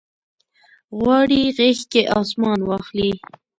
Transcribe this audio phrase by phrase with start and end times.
[0.99, 3.11] غواړي غیږ کې اسمان واخلي